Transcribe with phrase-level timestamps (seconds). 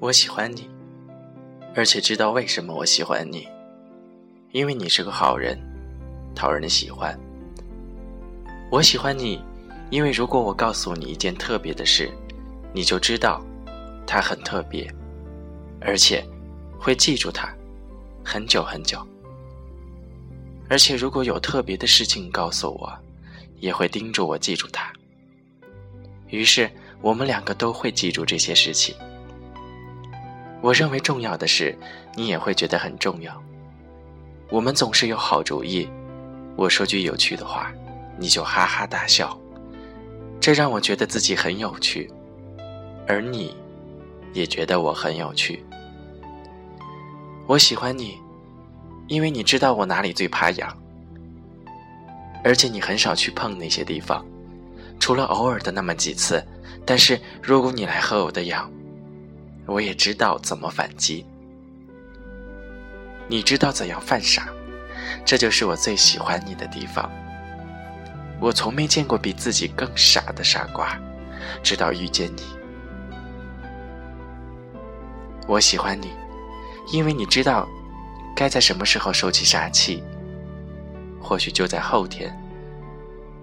[0.00, 0.68] 我喜欢你，
[1.74, 3.46] 而且知道为什么我喜欢你，
[4.50, 5.58] 因为你是个好人，
[6.34, 7.18] 讨人喜欢。
[8.70, 9.40] 我喜欢你，
[9.90, 12.10] 因为如果我告诉你一件特别的事，
[12.72, 13.40] 你就知道
[14.04, 14.92] 它很特别，
[15.80, 16.24] 而且
[16.78, 17.48] 会记住它
[18.24, 18.98] 很久很久。
[20.68, 22.92] 而且如果有特别的事情告诉我，
[23.60, 24.92] 也会叮嘱我记住它。
[26.28, 26.68] 于是
[27.00, 28.94] 我们两个都会记住这些事情。
[30.64, 31.76] 我认为重要的事，
[32.16, 33.38] 你也会觉得很重要。
[34.48, 35.86] 我们总是有好主意，
[36.56, 37.70] 我说句有趣的话，
[38.16, 39.38] 你就哈哈大笑，
[40.40, 42.10] 这让我觉得自己很有趣，
[43.06, 43.54] 而你，
[44.32, 45.62] 也觉得我很有趣。
[47.46, 48.18] 我喜欢你，
[49.06, 50.74] 因为你知道我哪里最怕痒，
[52.42, 54.24] 而且你很少去碰那些地方，
[54.98, 56.42] 除了偶尔的那么几次。
[56.86, 58.70] 但是如果你来和我的痒，
[59.66, 61.24] 我也知道怎么反击。
[63.26, 64.48] 你知道怎样犯傻，
[65.24, 67.10] 这就是我最喜欢你的地方。
[68.38, 70.98] 我从没见过比自己更傻的傻瓜，
[71.62, 72.42] 直到遇见你。
[75.46, 76.12] 我喜欢你，
[76.92, 77.66] 因为你知道
[78.36, 80.02] 该在什么时候收起杀气。
[81.18, 82.30] 或许就在后天，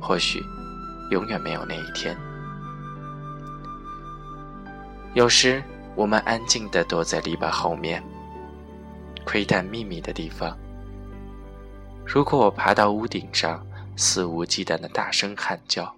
[0.00, 0.42] 或许
[1.10, 2.16] 永远没有那一天。
[5.12, 5.62] 有时。
[5.96, 8.04] 我们安静地躲在篱笆后面，
[9.24, 10.56] 窥探秘密的地方。
[12.04, 13.66] 如果我爬到屋顶上，
[13.96, 15.90] 肆无忌惮地大声喊叫，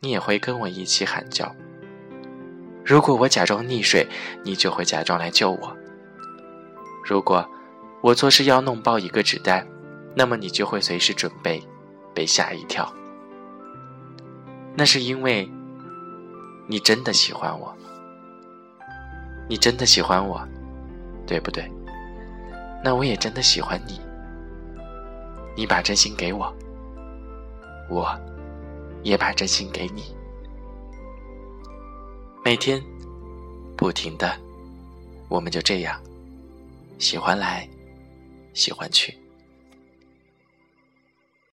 [0.00, 1.54] 你也会跟我一起喊叫。
[2.82, 4.06] 如果我假装溺水，
[4.42, 5.76] 你就会假装来救我。
[7.04, 7.46] 如果
[8.00, 9.66] 我做事要弄爆一个纸袋，
[10.14, 11.62] 那么你就会随时准备
[12.14, 12.90] 被吓一跳。
[14.74, 15.50] 那是因为
[16.66, 17.76] 你真的喜欢我。
[19.48, 20.40] 你真的喜欢我，
[21.26, 21.70] 对不对？
[22.84, 24.00] 那我也真的喜欢你。
[25.56, 26.54] 你把真心给我，
[27.88, 28.08] 我
[29.02, 30.14] 也把真心给你。
[32.44, 32.82] 每天，
[33.76, 34.36] 不停的，
[35.28, 36.00] 我们就这样，
[36.98, 37.68] 喜欢来，
[38.52, 39.16] 喜欢去。